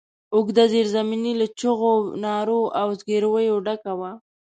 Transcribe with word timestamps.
اوږده 0.35 0.63
زېرزميني 0.73 1.33
له 1.41 1.47
چيغو، 1.59 1.93
نارو 2.23 2.61
او 2.79 2.87
زګرويو 2.99 3.55
ډکه 3.65 3.93
وه. 3.99 4.11